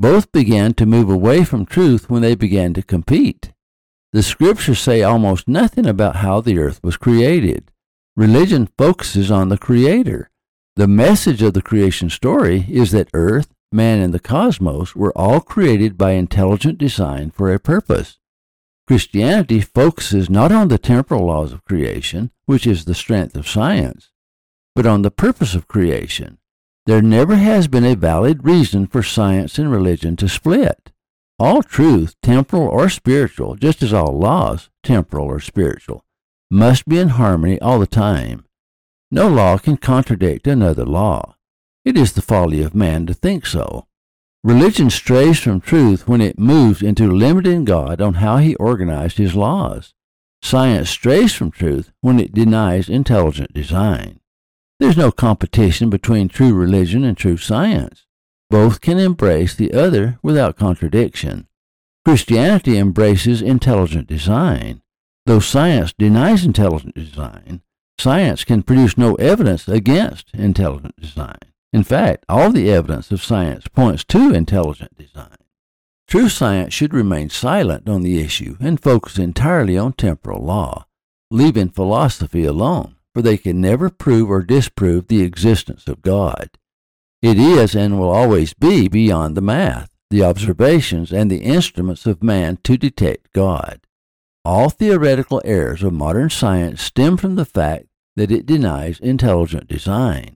Both 0.00 0.32
began 0.32 0.74
to 0.74 0.84
move 0.84 1.08
away 1.08 1.44
from 1.44 1.64
truth 1.64 2.10
when 2.10 2.22
they 2.22 2.34
began 2.34 2.74
to 2.74 2.82
compete. 2.82 3.52
The 4.14 4.22
scriptures 4.22 4.78
say 4.78 5.02
almost 5.02 5.48
nothing 5.48 5.86
about 5.86 6.14
how 6.14 6.40
the 6.40 6.56
earth 6.56 6.78
was 6.84 6.96
created. 6.96 7.72
Religion 8.14 8.68
focuses 8.78 9.28
on 9.28 9.48
the 9.48 9.58
Creator. 9.58 10.30
The 10.76 10.86
message 10.86 11.42
of 11.42 11.52
the 11.52 11.60
creation 11.60 12.08
story 12.10 12.64
is 12.70 12.92
that 12.92 13.08
Earth, 13.12 13.48
man, 13.72 13.98
and 13.98 14.14
the 14.14 14.20
cosmos 14.20 14.94
were 14.94 15.10
all 15.18 15.40
created 15.40 15.98
by 15.98 16.12
intelligent 16.12 16.78
design 16.78 17.32
for 17.32 17.52
a 17.52 17.58
purpose. 17.58 18.20
Christianity 18.86 19.60
focuses 19.60 20.30
not 20.30 20.52
on 20.52 20.68
the 20.68 20.78
temporal 20.78 21.26
laws 21.26 21.52
of 21.52 21.64
creation, 21.64 22.30
which 22.46 22.68
is 22.68 22.84
the 22.84 22.94
strength 22.94 23.34
of 23.34 23.48
science, 23.48 24.12
but 24.76 24.86
on 24.86 25.02
the 25.02 25.10
purpose 25.10 25.56
of 25.56 25.66
creation. 25.66 26.38
There 26.86 27.02
never 27.02 27.34
has 27.34 27.66
been 27.66 27.84
a 27.84 27.96
valid 27.96 28.44
reason 28.44 28.86
for 28.86 29.02
science 29.02 29.58
and 29.58 29.72
religion 29.72 30.14
to 30.18 30.28
split. 30.28 30.92
All 31.38 31.62
truth, 31.62 32.14
temporal 32.22 32.68
or 32.68 32.88
spiritual, 32.88 33.56
just 33.56 33.82
as 33.82 33.92
all 33.92 34.16
laws, 34.16 34.70
temporal 34.82 35.26
or 35.26 35.40
spiritual, 35.40 36.04
must 36.50 36.86
be 36.86 36.98
in 36.98 37.08
harmony 37.10 37.60
all 37.60 37.80
the 37.80 37.86
time. 37.86 38.44
No 39.10 39.28
law 39.28 39.58
can 39.58 39.76
contradict 39.76 40.46
another 40.46 40.84
law. 40.84 41.36
It 41.84 41.96
is 41.98 42.12
the 42.12 42.22
folly 42.22 42.62
of 42.62 42.74
man 42.74 43.06
to 43.06 43.14
think 43.14 43.46
so. 43.46 43.86
Religion 44.44 44.90
strays 44.90 45.40
from 45.40 45.60
truth 45.60 46.06
when 46.06 46.20
it 46.20 46.38
moves 46.38 46.82
into 46.82 47.10
limiting 47.10 47.64
God 47.64 48.00
on 48.00 48.14
how 48.14 48.36
he 48.36 48.54
organized 48.56 49.18
his 49.18 49.34
laws. 49.34 49.94
Science 50.42 50.90
strays 50.90 51.32
from 51.32 51.50
truth 51.50 51.90
when 52.00 52.20
it 52.20 52.34
denies 52.34 52.88
intelligent 52.88 53.52
design. 53.54 54.20
There's 54.78 54.96
no 54.96 55.10
competition 55.10 55.90
between 55.90 56.28
true 56.28 56.52
religion 56.52 57.04
and 57.04 57.16
true 57.16 57.38
science. 57.38 58.03
Both 58.54 58.80
can 58.80 59.00
embrace 59.00 59.54
the 59.54 59.72
other 59.72 60.18
without 60.22 60.56
contradiction. 60.56 61.48
Christianity 62.04 62.78
embraces 62.78 63.42
intelligent 63.42 64.06
design. 64.06 64.82
Though 65.26 65.40
science 65.40 65.92
denies 65.92 66.44
intelligent 66.44 66.94
design, 66.94 67.62
Science 67.98 68.44
can 68.44 68.62
produce 68.62 68.98
no 68.98 69.14
evidence 69.16 69.68
against 69.68 70.28
intelligent 70.34 70.96
design. 71.00 71.38
In 71.72 71.82
fact, 71.82 72.24
all 72.28 72.50
the 72.52 72.70
evidence 72.70 73.10
of 73.10 73.24
science 73.24 73.66
points 73.68 74.04
to 74.04 74.32
intelligent 74.32 74.96
design. 74.96 75.36
True 76.06 76.28
science 76.28 76.74
should 76.74 76.92
remain 76.92 77.30
silent 77.30 77.88
on 77.88 78.02
the 78.02 78.20
issue 78.20 78.56
and 78.60 78.82
focus 78.82 79.18
entirely 79.18 79.78
on 79.78 79.94
temporal 79.94 80.44
law, 80.44 80.86
leaving 81.30 81.70
philosophy 81.70 82.44
alone, 82.44 82.96
for 83.14 83.22
they 83.22 83.36
can 83.36 83.60
never 83.60 83.90
prove 83.90 84.28
or 84.28 84.42
disprove 84.42 85.08
the 85.08 85.22
existence 85.22 85.88
of 85.88 86.02
God. 86.02 86.50
It 87.24 87.38
is 87.38 87.74
and 87.74 87.98
will 87.98 88.10
always 88.10 88.52
be 88.52 88.86
beyond 88.86 89.34
the 89.34 89.40
math, 89.40 89.88
the 90.10 90.22
observations, 90.22 91.10
and 91.10 91.30
the 91.30 91.38
instruments 91.38 92.04
of 92.04 92.22
man 92.22 92.58
to 92.64 92.76
detect 92.76 93.32
God. 93.32 93.80
All 94.44 94.68
theoretical 94.68 95.40
errors 95.42 95.82
of 95.82 95.94
modern 95.94 96.28
science 96.28 96.82
stem 96.82 97.16
from 97.16 97.36
the 97.36 97.46
fact 97.46 97.86
that 98.14 98.30
it 98.30 98.44
denies 98.44 99.00
intelligent 99.00 99.68
design. 99.68 100.34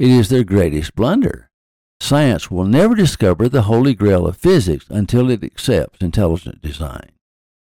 It 0.00 0.08
is 0.08 0.28
their 0.28 0.42
greatest 0.42 0.96
blunder. 0.96 1.48
Science 2.00 2.50
will 2.50 2.64
never 2.64 2.96
discover 2.96 3.48
the 3.48 3.62
holy 3.62 3.94
grail 3.94 4.26
of 4.26 4.36
physics 4.36 4.86
until 4.90 5.30
it 5.30 5.44
accepts 5.44 6.00
intelligent 6.00 6.60
design. 6.60 7.12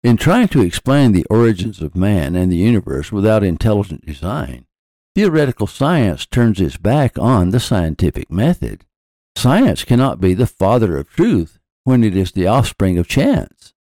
In 0.05 0.19
trying 0.19 0.49
to 0.49 0.61
explain 0.61 1.13
the 1.13 1.25
origins 1.31 1.81
of 1.81 1.97
man 1.97 2.37
and 2.37 2.53
the 2.53 2.57
universe 2.57 3.11
without 3.11 3.43
intelligent 3.43 4.05
design, 4.05 4.67
theoretical 5.15 5.67
science 5.67 6.27
turns 6.27 6.61
its 6.61 6.77
back 6.77 7.19
on 7.19 7.51
the 7.51 7.61
scientific 7.61 8.31
method. 8.31 8.85
Science 9.37 9.85
cannot 9.85 10.21
be 10.21 10.35
the 10.35 10.47
father 10.47 10.97
of 10.97 11.09
truth 11.11 11.59
when 11.85 12.05
it 12.05 12.17
is 12.17 12.33
the 12.33 12.47
offspring 12.47 12.99
of 12.99 13.09
chance. 13.09 13.73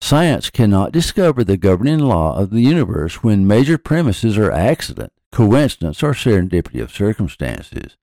Science 0.00 0.50
cannot 0.50 0.92
discover 0.92 1.42
the 1.42 1.56
governing 1.56 1.98
law 1.98 2.36
of 2.36 2.50
the 2.50 2.60
universe 2.60 3.22
when 3.22 3.46
major 3.46 3.78
premises 3.78 4.36
are 4.36 4.52
accident, 4.52 5.12
coincidence, 5.32 6.02
or 6.02 6.12
serendipity 6.12 6.82
of 6.82 6.92
circumstances. 6.92 7.96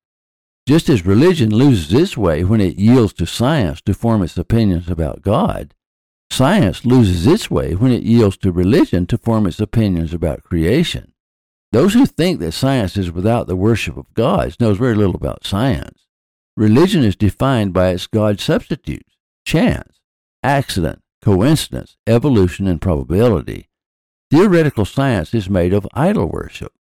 Just 0.67 0.89
as 0.89 1.05
religion 1.05 1.53
loses 1.53 1.93
its 1.93 2.17
way 2.17 2.43
when 2.43 2.61
it 2.61 2.77
yields 2.77 3.13
to 3.13 3.25
science 3.25 3.81
to 3.81 3.93
form 3.93 4.23
its 4.23 4.37
opinions 4.37 4.89
about 4.89 5.21
God, 5.21 5.73
science 6.31 6.85
loses 6.85 7.27
its 7.27 7.51
way 7.51 7.75
when 7.75 7.91
it 7.91 8.03
yields 8.03 8.37
to 8.37 8.51
religion 8.51 9.05
to 9.07 9.17
form 9.17 9.45
its 9.45 9.59
opinions 9.59 10.13
about 10.13 10.43
creation. 10.43 11.12
Those 11.73 11.95
who 11.95 12.05
think 12.05 12.39
that 12.39 12.51
science 12.51 12.97
is 12.97 13.11
without 13.11 13.47
the 13.47 13.55
worship 13.55 13.97
of 13.97 14.13
gods 14.13 14.59
knows 14.59 14.77
very 14.77 14.93
little 14.93 15.15
about 15.15 15.43
science. 15.43 16.05
Religion 16.55 17.03
is 17.03 17.15
defined 17.15 17.73
by 17.73 17.89
its 17.89 18.05
God 18.05 18.39
substitutes, 18.39 19.17
chance, 19.43 19.99
accident, 20.43 21.01
coincidence, 21.23 21.97
evolution, 22.05 22.67
and 22.67 22.79
probability. 22.79 23.69
Theoretical 24.29 24.85
science 24.85 25.33
is 25.33 25.49
made 25.49 25.73
of 25.73 25.87
idol 25.95 26.27
worship. 26.27 26.71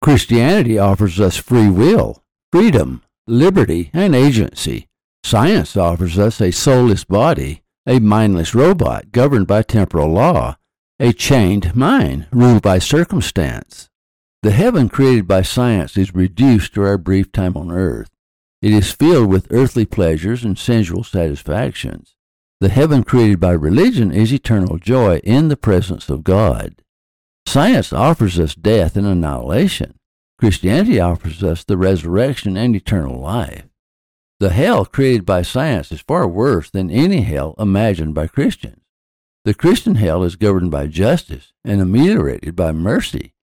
Christianity 0.00 0.78
offers 0.78 1.18
us 1.18 1.36
free 1.36 1.68
will, 1.68 2.22
freedom, 2.52 3.02
liberty, 3.26 3.90
and 3.92 4.14
agency. 4.14 4.86
Science 5.24 5.76
offers 5.76 6.16
us 6.16 6.40
a 6.40 6.52
soulless 6.52 7.02
body, 7.02 7.62
a 7.88 7.98
mindless 7.98 8.54
robot 8.54 9.10
governed 9.10 9.48
by 9.48 9.62
temporal 9.62 10.12
law, 10.12 10.54
a 11.00 11.12
chained 11.12 11.74
mind 11.74 12.28
ruled 12.30 12.62
by 12.62 12.78
circumstance. 12.78 13.87
The 14.42 14.52
heaven 14.52 14.88
created 14.88 15.26
by 15.26 15.42
science 15.42 15.96
is 15.96 16.14
reduced 16.14 16.72
to 16.74 16.82
our 16.82 16.96
brief 16.96 17.32
time 17.32 17.56
on 17.56 17.72
earth. 17.72 18.10
It 18.62 18.72
is 18.72 18.92
filled 18.92 19.30
with 19.30 19.48
earthly 19.50 19.84
pleasures 19.84 20.44
and 20.44 20.56
sensual 20.56 21.02
satisfactions. 21.02 22.14
The 22.60 22.68
heaven 22.68 23.02
created 23.02 23.40
by 23.40 23.52
religion 23.52 24.12
is 24.12 24.32
eternal 24.32 24.78
joy 24.78 25.18
in 25.24 25.48
the 25.48 25.56
presence 25.56 26.08
of 26.08 26.22
God. 26.22 26.82
Science 27.46 27.92
offers 27.92 28.38
us 28.38 28.54
death 28.54 28.96
and 28.96 29.06
annihilation. 29.06 29.98
Christianity 30.38 31.00
offers 31.00 31.42
us 31.42 31.64
the 31.64 31.76
resurrection 31.76 32.56
and 32.56 32.76
eternal 32.76 33.20
life. 33.20 33.64
The 34.38 34.50
hell 34.50 34.84
created 34.84 35.26
by 35.26 35.42
science 35.42 35.90
is 35.90 36.00
far 36.00 36.28
worse 36.28 36.70
than 36.70 36.92
any 36.92 37.22
hell 37.22 37.56
imagined 37.58 38.14
by 38.14 38.28
Christians. 38.28 38.82
The 39.44 39.54
Christian 39.54 39.96
hell 39.96 40.22
is 40.22 40.36
governed 40.36 40.70
by 40.70 40.86
justice 40.86 41.52
and 41.64 41.80
ameliorated 41.80 42.54
by 42.54 42.70
mercy. 42.70 43.34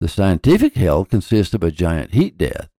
The 0.00 0.08
scientific 0.08 0.76
hell 0.76 1.04
consists 1.04 1.52
of 1.52 1.62
a 1.62 1.70
giant 1.70 2.14
heat 2.14 2.38
death, 2.38 2.70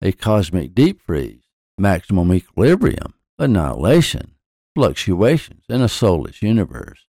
a 0.00 0.12
cosmic 0.12 0.76
deep 0.76 1.02
freeze, 1.02 1.42
maximum 1.76 2.32
equilibrium, 2.32 3.14
annihilation, 3.36 4.36
fluctuations 4.76 5.64
and 5.68 5.82
a 5.82 5.88
soulless 5.88 6.40
universe. 6.40 7.06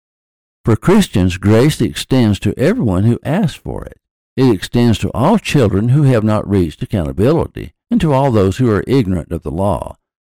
For 0.64 0.74
Christians, 0.74 1.36
grace 1.36 1.82
extends 1.82 2.38
to 2.40 2.58
everyone 2.58 3.04
who 3.04 3.20
asks 3.22 3.58
for 3.58 3.84
it. 3.84 4.00
It 4.38 4.50
extends 4.50 4.98
to 5.00 5.10
all 5.12 5.38
children 5.38 5.90
who 5.90 6.04
have 6.04 6.24
not 6.24 6.48
reached 6.48 6.82
accountability 6.82 7.74
and 7.90 8.00
to 8.00 8.12
all 8.14 8.30
those 8.30 8.56
who 8.56 8.70
are 8.70 8.84
ignorant 8.86 9.32
of 9.32 9.42
the 9.42 9.50
law. 9.50 9.96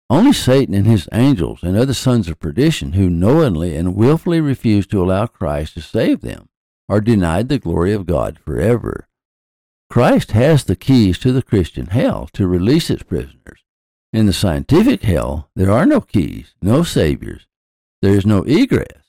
Only 0.09 0.33
Satan 0.33 0.73
and 0.73 0.87
his 0.87 1.07
angels 1.11 1.61
and 1.61 1.77
other 1.77 1.93
sons 1.93 2.29
of 2.29 2.39
perdition 2.39 2.93
who 2.93 3.11
knowingly 3.11 3.75
and 3.75 3.95
wilfully 3.95 4.41
refuse 4.41 4.87
to 4.87 5.03
allow 5.03 5.27
Christ 5.27 5.75
to 5.75 5.81
save 5.81 6.21
them 6.21 6.49
are 6.87 7.01
denied 7.01 7.49
the 7.49 7.59
glory 7.59 7.93
of 7.93 8.07
God 8.07 8.39
forever. 8.39 9.08
Christ 9.89 10.31
has 10.31 10.65
the 10.65 10.75
keys 10.75 11.17
to 11.19 11.31
the 11.31 11.41
Christian 11.41 11.87
hell 11.87 12.29
to 12.33 12.47
release 12.47 12.91
its 12.91 13.01
prisoners. 13.01 13.63
In 14.13 14.27
the 14.27 14.33
scientific 14.33 15.01
hell, 15.01 15.49
there 15.55 15.71
are 15.71 15.85
no 15.85 15.99
keys, 15.99 16.53
no 16.61 16.83
saviors. 16.83 17.47
There 18.01 18.13
is 18.13 18.25
no 18.25 18.43
egress. 18.43 19.03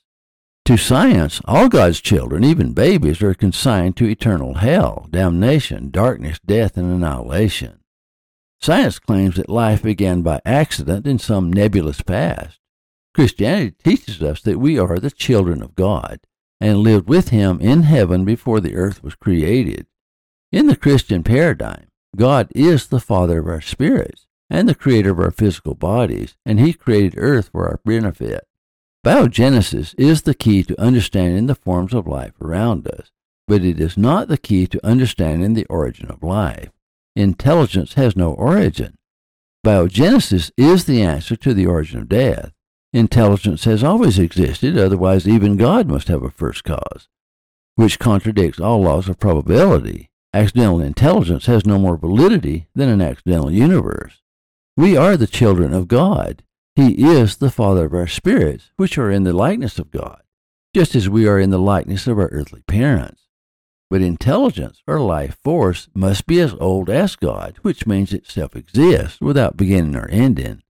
To 0.65 0.77
science, 0.77 1.39
all 1.45 1.69
God's 1.69 2.01
children, 2.01 2.43
even 2.43 2.73
babies, 2.73 3.21
are 3.21 3.33
consigned 3.33 3.95
to 3.97 4.07
eternal 4.07 4.55
hell, 4.55 5.07
damnation, 5.09 5.91
darkness, 5.91 6.39
death, 6.45 6.77
and 6.77 6.91
annihilation. 6.91 7.79
Science 8.59 8.99
claims 8.99 9.35
that 9.35 9.49
life 9.49 9.83
began 9.83 10.21
by 10.21 10.39
accident 10.45 11.07
in 11.07 11.19
some 11.19 11.51
nebulous 11.51 12.01
past. 12.01 12.59
Christianity 13.13 13.75
teaches 13.83 14.21
us 14.21 14.41
that 14.41 14.59
we 14.59 14.79
are 14.79 14.99
the 14.99 15.11
children 15.11 15.61
of 15.61 15.75
God 15.75 16.19
and 16.59 16.79
lived 16.79 17.09
with 17.09 17.29
Him 17.29 17.59
in 17.59 17.83
heaven 17.83 18.23
before 18.23 18.59
the 18.59 18.75
earth 18.75 19.03
was 19.03 19.15
created. 19.15 19.87
In 20.51 20.67
the 20.67 20.75
Christian 20.75 21.23
paradigm, 21.23 21.87
God 22.17 22.51
is 22.53 22.87
the 22.87 22.99
Father 22.99 23.39
of 23.39 23.47
our 23.47 23.61
spirits 23.61 24.27
and 24.49 24.67
the 24.67 24.75
Creator 24.75 25.11
of 25.11 25.19
our 25.19 25.31
physical 25.31 25.75
bodies, 25.75 26.35
and 26.45 26.59
He 26.59 26.73
created 26.73 27.13
earth 27.15 27.51
for 27.53 27.67
our 27.69 27.79
benefit. 27.85 28.45
Biogenesis 29.05 29.95
is 29.97 30.23
the 30.23 30.33
key 30.33 30.61
to 30.63 30.79
understanding 30.79 31.47
the 31.47 31.55
forms 31.55 31.93
of 31.93 32.05
life 32.05 32.33
around 32.41 32.85
us, 32.85 33.11
but 33.47 33.63
it 33.63 33.79
is 33.79 33.97
not 33.97 34.27
the 34.27 34.37
key 34.37 34.67
to 34.67 34.85
understanding 34.85 35.53
the 35.53 35.65
origin 35.67 36.11
of 36.11 36.21
life. 36.21 36.71
Intelligence 37.15 37.93
has 37.93 38.17
no 38.17 38.33
origin. 38.33 38.97
Biogenesis 39.65 40.51
is 40.57 40.83
the 40.83 41.01
answer 41.01 41.37
to 41.37 41.53
the 41.53 41.65
origin 41.65 42.01
of 42.01 42.09
death. 42.09 42.51
Intelligence 42.91 43.63
has 43.63 43.85
always 43.85 44.19
existed, 44.19 44.77
otherwise, 44.77 45.25
even 45.25 45.55
God 45.55 45.87
must 45.87 46.09
have 46.09 46.23
a 46.23 46.29
first 46.29 46.65
cause, 46.65 47.07
which 47.75 47.99
contradicts 47.99 48.59
all 48.59 48.81
laws 48.81 49.07
of 49.07 49.17
probability. 49.17 50.10
Accidental 50.33 50.79
intelligence 50.79 51.45
has 51.47 51.65
no 51.65 51.77
more 51.77 51.97
validity 51.97 52.67
than 52.73 52.87
an 52.87 53.01
accidental 53.01 53.51
universe. 53.51 54.21
We 54.77 54.95
are 54.95 55.17
the 55.17 55.27
children 55.27 55.73
of 55.73 55.89
God. 55.89 56.43
He 56.73 57.05
is 57.05 57.37
the 57.37 57.51
Father 57.51 57.85
of 57.85 57.93
our 57.93 58.07
spirits, 58.07 58.71
which 58.77 58.97
are 58.97 59.11
in 59.11 59.23
the 59.23 59.33
likeness 59.33 59.77
of 59.77 59.91
God, 59.91 60.21
just 60.73 60.95
as 60.95 61.09
we 61.09 61.27
are 61.27 61.37
in 61.37 61.49
the 61.49 61.59
likeness 61.59 62.07
of 62.07 62.17
our 62.17 62.29
earthly 62.29 62.61
parents. 62.61 63.23
But 63.89 64.01
intelligence, 64.01 64.81
or 64.87 65.01
life 65.01 65.37
force, 65.43 65.89
must 65.93 66.25
be 66.25 66.39
as 66.39 66.55
old 66.61 66.89
as 66.89 67.17
God, 67.17 67.57
which 67.61 67.85
means 67.85 68.13
it 68.13 68.25
self 68.25 68.55
exists 68.55 69.19
without 69.19 69.57
beginning 69.57 69.97
or 69.97 70.07
ending. 70.07 70.61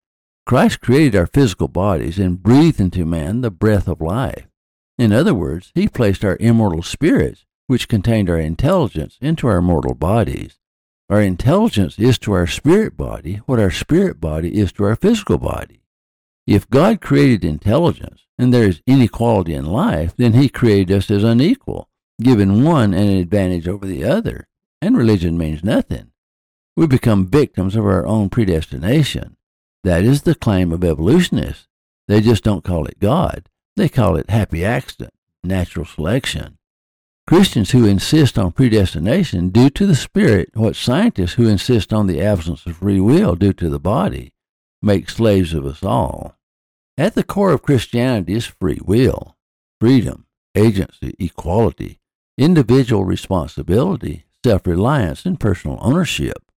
Christ 0.48 0.82
created 0.82 1.16
our 1.16 1.28
physical 1.28 1.68
bodies 1.68 2.18
and 2.18 2.42
breathed 2.42 2.80
into 2.80 3.06
man 3.06 3.42
the 3.42 3.52
breath 3.52 3.88
of 3.88 4.02
life. 4.02 4.48
In 4.98 5.14
other 5.14 5.36
words, 5.36 5.72
he 5.76 5.88
placed 5.88 6.26
our 6.26 6.36
immortal 6.40 6.82
spirits, 6.82 7.46
which 7.72 7.88
contained 7.88 8.30
our 8.30 8.38
intelligence, 8.38 9.18
into 9.22 9.48
our 9.48 9.62
mortal 9.62 9.94
bodies. 9.94 10.60
Our 11.10 11.22
intelligence 11.22 11.98
is 11.98 12.18
to 12.18 12.34
our 12.34 12.46
spirit 12.46 12.98
body 12.98 13.36
what 13.46 13.62
our 13.62 13.72
spirit 13.72 14.20
body 14.20 14.60
is 14.60 14.74
to 14.74 14.84
our 14.84 14.98
physical 14.98 15.38
body. 15.38 15.82
If 16.46 16.70
God 16.70 17.00
created 17.00 17.46
intelligence 17.46 18.26
and 18.38 18.54
there 18.54 18.66
is 18.66 18.82
inequality 18.86 19.54
in 19.54 19.64
life, 19.64 20.14
then 20.18 20.34
he 20.34 20.50
created 20.50 20.94
us 20.94 21.10
as 21.10 21.24
unequal, 21.24 21.88
giving 22.22 22.66
one 22.66 22.94
an 22.94 23.08
advantage 23.08 23.70
over 23.70 23.88
the 23.88 24.04
other, 24.04 24.50
and 24.82 24.98
religion 24.98 25.38
means 25.38 25.64
nothing. 25.64 26.12
We 26.76 26.88
become 26.88 27.26
victims 27.26 27.78
of 27.78 27.86
our 27.86 28.06
own 28.06 28.30
predestination. 28.30 29.38
That 29.86 30.04
is 30.04 30.24
the 30.24 30.36
claim 30.36 30.74
of 30.74 30.84
evolutionists. 30.84 31.70
They 32.10 32.20
just 32.20 32.44
don't 32.44 32.66
call 32.66 32.86
it 32.86 33.00
God. 33.00 33.48
They 33.78 33.88
call 33.88 34.18
it 34.18 34.30
happy 34.30 34.66
accident, 34.66 35.14
natural 35.42 35.86
selection. 35.86 36.58
Christians 37.28 37.72
who 37.72 37.86
insist 37.86 38.38
on 38.38 38.52
predestination 38.52 39.50
do 39.50 39.70
to 39.70 39.86
the 39.86 39.96
spirit 39.96 40.50
what 40.54 40.76
scientists 40.76 41.34
who 41.34 41.48
insist 41.48 41.94
on 41.94 42.08
the 42.08 42.22
absence 42.22 42.66
of 42.66 42.78
free 42.78 43.00
will 43.00 43.36
do 43.36 43.54
to 43.54 43.70
the 43.70 43.80
body 43.80 44.34
make 44.82 45.10
slaves 45.10 45.54
of 45.54 45.66
us 45.66 45.84
all. 45.84 46.36
At 46.98 47.16
the 47.16 47.24
core 47.24 47.54
of 47.54 47.62
Christianity 47.62 48.34
is 48.34 48.46
free 48.46 48.80
will, 48.84 49.36
freedom, 49.80 50.26
agency, 50.56 51.16
equality, 51.20 52.00
individual 52.38 53.06
responsibility, 53.06 54.26
self 54.44 54.66
reliance, 54.66 55.26
and 55.26 55.40
personal 55.40 55.78
ownership. 55.82 56.52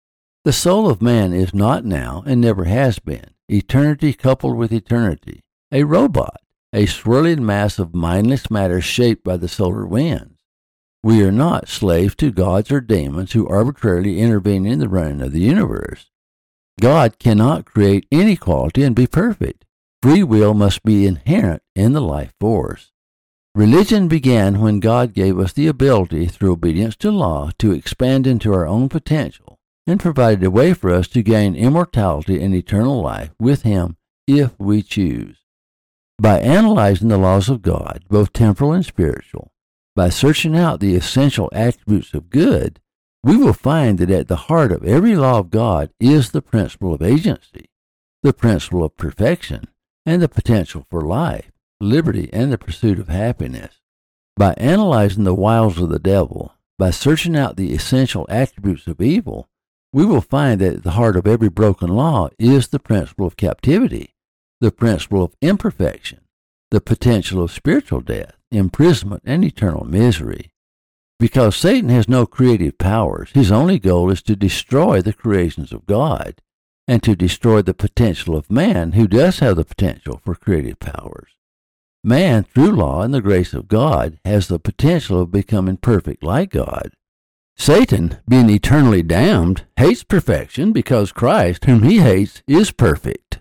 The 0.45 0.53
soul 0.53 0.89
of 0.89 1.01
man 1.01 1.33
is 1.33 1.53
not 1.53 1.85
now 1.85 2.23
and 2.25 2.41
never 2.41 2.65
has 2.65 2.99
been, 2.99 3.31
eternity 3.47 4.13
coupled 4.13 4.57
with 4.57 4.73
eternity, 4.73 5.41
a 5.71 5.83
robot, 5.83 6.41
a 6.73 6.85
swirling 6.85 7.45
mass 7.45 7.79
of 7.79 7.93
mindless 7.93 8.49
matter 8.49 8.81
shaped 8.81 9.23
by 9.23 9.37
the 9.37 9.47
solar 9.47 9.85
winds. 9.85 10.32
We 11.03 11.21
are 11.23 11.31
not 11.33 11.67
slaves 11.67 12.15
to 12.15 12.31
gods 12.31 12.71
or 12.71 12.79
demons 12.79 13.33
who 13.33 13.47
arbitrarily 13.47 14.19
intervene 14.19 14.65
in 14.65 14.79
the 14.79 14.87
running 14.87 15.21
of 15.21 15.33
the 15.33 15.41
universe. 15.41 16.09
God 16.79 17.19
cannot 17.19 17.65
create 17.65 18.07
inequality 18.09 18.83
and 18.83 18.95
be 18.95 19.05
perfect. 19.05 19.65
Free 20.01 20.23
will 20.23 20.53
must 20.53 20.81
be 20.83 21.05
inherent 21.05 21.61
in 21.75 21.93
the 21.93 22.01
life 22.01 22.33
force. 22.39 22.91
Religion 23.55 24.07
began 24.07 24.59
when 24.59 24.79
God 24.79 25.13
gave 25.13 25.37
us 25.37 25.53
the 25.53 25.67
ability, 25.67 26.25
through 26.25 26.53
obedience 26.53 26.95
to 26.97 27.11
law, 27.11 27.51
to 27.59 27.71
expand 27.71 28.25
into 28.25 28.51
our 28.51 28.65
own 28.65 28.89
potential 28.89 29.59
and 29.85 29.99
provided 29.99 30.43
a 30.43 30.49
way 30.49 30.73
for 30.73 30.91
us 30.91 31.07
to 31.09 31.21
gain 31.21 31.55
immortality 31.55 32.41
and 32.41 32.55
eternal 32.55 33.01
life 33.01 33.31
with 33.39 33.61
Him 33.61 33.97
if 34.25 34.57
we 34.59 34.81
choose. 34.81 35.37
By 36.19 36.39
analyzing 36.39 37.09
the 37.09 37.17
laws 37.17 37.47
of 37.47 37.61
God, 37.61 38.03
both 38.09 38.33
temporal 38.33 38.71
and 38.73 38.85
spiritual, 38.85 39.52
by 39.95 40.09
searching 40.09 40.57
out 40.57 40.79
the 40.79 40.95
essential 40.95 41.49
attributes 41.53 42.13
of 42.13 42.29
good, 42.29 42.79
we 43.23 43.37
will 43.37 43.53
find 43.53 43.99
that 43.99 44.09
at 44.09 44.27
the 44.27 44.35
heart 44.47 44.71
of 44.71 44.83
every 44.83 45.15
law 45.15 45.39
of 45.39 45.49
God 45.49 45.91
is 45.99 46.31
the 46.31 46.41
principle 46.41 46.93
of 46.93 47.01
agency, 47.01 47.69
the 48.21 48.33
principle 48.33 48.83
of 48.83 48.97
perfection, 48.97 49.67
and 50.05 50.21
the 50.21 50.27
potential 50.27 50.85
for 50.89 51.01
life, 51.01 51.51
liberty, 51.79 52.29
and 52.33 52.51
the 52.51 52.57
pursuit 52.57 52.99
of 52.99 53.07
happiness. 53.07 53.79
By 54.35 54.53
analyzing 54.57 55.23
the 55.23 55.33
wiles 55.33 55.79
of 55.79 55.89
the 55.89 55.99
devil, 55.99 56.53
by 56.77 56.89
searching 56.89 57.35
out 57.35 57.55
the 57.55 57.73
essential 57.73 58.25
attributes 58.29 58.87
of 58.87 58.99
evil, 58.99 59.47
we 59.93 60.05
will 60.05 60.21
find 60.21 60.59
that 60.59 60.73
at 60.73 60.83
the 60.83 60.91
heart 60.91 61.15
of 61.15 61.27
every 61.27 61.49
broken 61.49 61.87
law 61.87 62.29
is 62.39 62.69
the 62.69 62.79
principle 62.79 63.27
of 63.27 63.37
captivity, 63.37 64.15
the 64.59 64.71
principle 64.71 65.23
of 65.23 65.35
imperfection, 65.39 66.19
the 66.73 66.81
potential 66.81 67.43
of 67.43 67.51
spiritual 67.51 68.01
death, 68.01 68.35
imprisonment, 68.49 69.21
and 69.27 69.45
eternal 69.45 69.85
misery. 69.85 70.49
Because 71.19 71.55
Satan 71.55 71.89
has 71.89 72.09
no 72.09 72.25
creative 72.25 72.79
powers, 72.79 73.29
his 73.35 73.51
only 73.51 73.77
goal 73.77 74.09
is 74.09 74.23
to 74.23 74.35
destroy 74.35 74.99
the 74.99 75.13
creations 75.13 75.71
of 75.71 75.85
God 75.85 76.41
and 76.87 77.03
to 77.03 77.15
destroy 77.15 77.61
the 77.61 77.75
potential 77.75 78.35
of 78.35 78.49
man 78.49 78.93
who 78.93 79.07
does 79.07 79.37
have 79.37 79.57
the 79.57 79.63
potential 79.63 80.19
for 80.25 80.33
creative 80.33 80.79
powers. 80.79 81.29
Man, 82.03 82.43
through 82.43 82.71
law 82.71 83.03
and 83.03 83.13
the 83.13 83.21
grace 83.21 83.53
of 83.53 83.67
God, 83.67 84.17
has 84.25 84.47
the 84.47 84.57
potential 84.57 85.21
of 85.21 85.29
becoming 85.29 85.77
perfect 85.77 86.23
like 86.23 86.49
God. 86.49 86.89
Satan, 87.55 88.17
being 88.27 88.49
eternally 88.49 89.03
damned, 89.03 89.65
hates 89.77 90.03
perfection 90.03 90.73
because 90.73 91.11
Christ, 91.11 91.65
whom 91.65 91.83
he 91.83 91.99
hates, 91.99 92.41
is 92.47 92.71
perfect. 92.71 93.32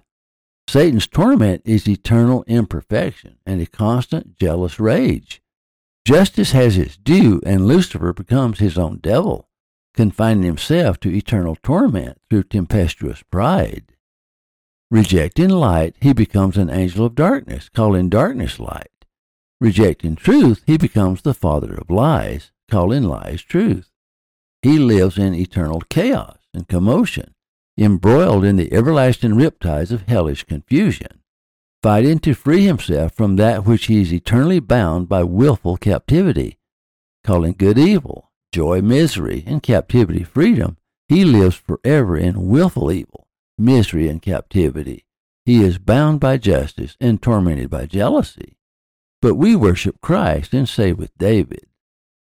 Satan's 0.72 1.06
torment 1.06 1.60
is 1.66 1.86
eternal 1.86 2.44
imperfection 2.46 3.36
and 3.44 3.60
a 3.60 3.66
constant 3.66 4.38
jealous 4.38 4.80
rage. 4.80 5.42
Justice 6.06 6.52
has 6.52 6.78
its 6.78 6.96
due, 6.96 7.42
and 7.44 7.66
Lucifer 7.66 8.14
becomes 8.14 8.58
his 8.58 8.78
own 8.78 8.96
devil, 8.96 9.50
confining 9.92 10.44
himself 10.44 10.98
to 11.00 11.14
eternal 11.14 11.58
torment 11.62 12.22
through 12.30 12.44
tempestuous 12.44 13.22
pride. 13.30 13.92
Rejecting 14.90 15.50
light, 15.50 15.94
he 16.00 16.14
becomes 16.14 16.56
an 16.56 16.70
angel 16.70 17.04
of 17.04 17.14
darkness, 17.14 17.68
calling 17.68 18.08
darkness 18.08 18.58
light. 18.58 19.04
Rejecting 19.60 20.16
truth, 20.16 20.62
he 20.66 20.78
becomes 20.78 21.20
the 21.20 21.34
father 21.34 21.74
of 21.74 21.90
lies, 21.90 22.50
calling 22.70 23.02
lies 23.02 23.42
truth. 23.42 23.90
He 24.62 24.78
lives 24.78 25.18
in 25.18 25.34
eternal 25.34 25.82
chaos 25.90 26.38
and 26.54 26.66
commotion, 26.66 27.31
embroiled 27.76 28.44
in 28.44 28.56
the 28.56 28.72
everlasting 28.72 29.32
riptides 29.32 29.90
of 29.90 30.02
hellish 30.08 30.44
confusion 30.44 31.22
fighting 31.82 32.20
to 32.20 32.32
free 32.32 32.64
himself 32.64 33.12
from 33.12 33.36
that 33.36 33.66
which 33.66 33.86
he 33.86 34.00
is 34.00 34.12
eternally 34.12 34.60
bound 34.60 35.08
by 35.08 35.22
wilful 35.22 35.76
captivity. 35.76 36.58
Calling 37.24 37.54
good 37.58 37.76
evil, 37.76 38.30
joy 38.52 38.80
misery, 38.80 39.42
and 39.46 39.62
captivity 39.62 40.22
freedom, 40.22 40.76
he 41.08 41.24
lives 41.24 41.56
forever 41.56 42.16
in 42.16 42.48
wilful 42.48 42.92
evil, 42.92 43.26
misery, 43.58 44.08
and 44.08 44.22
captivity. 44.22 45.04
He 45.44 45.64
is 45.64 45.78
bound 45.78 46.20
by 46.20 46.36
justice 46.36 46.96
and 47.00 47.20
tormented 47.20 47.68
by 47.68 47.86
jealousy. 47.86 48.56
But 49.20 49.34
we 49.34 49.56
worship 49.56 50.00
Christ 50.00 50.54
and 50.54 50.68
say 50.68 50.92
with 50.92 51.16
David, 51.18 51.66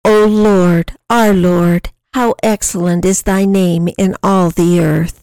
O 0.04 0.26
Lord, 0.26 0.92
our 1.10 1.32
Lord, 1.32 1.90
how 2.14 2.34
excellent 2.42 3.04
is 3.04 3.22
thy 3.22 3.44
name 3.44 3.88
in 3.98 4.16
all 4.22 4.50
the 4.50 4.80
earth. 4.80 5.21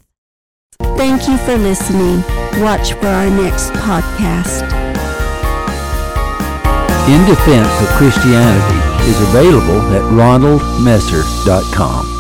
Thank 0.83 1.27
you 1.27 1.37
for 1.37 1.57
listening. 1.57 2.21
Watch 2.61 2.93
for 2.93 3.07
our 3.07 3.29
next 3.29 3.71
podcast. 3.71 4.63
In 7.09 7.25
Defense 7.27 7.67
of 7.81 7.87
Christianity 7.97 8.79
is 9.09 9.19
available 9.29 9.81
at 9.93 10.01
ronaldmesser.com. 10.13 12.18